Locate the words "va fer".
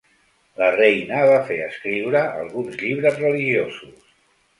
1.31-1.57